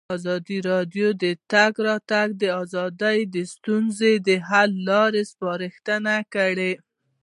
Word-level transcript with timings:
ازادي 0.17 0.57
راډیو 0.71 1.07
د 1.15 1.17
د 1.21 1.25
تګ 1.51 1.73
راتګ 1.87 2.29
ازادي 2.61 3.19
د 3.33 3.35
ستونزو 3.53 4.11
حل 4.49 4.71
لارې 4.89 5.21
سپارښتنې 5.31 6.17
کړي. 6.33 6.73